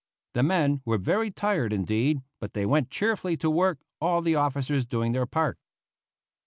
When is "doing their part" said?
4.83-5.59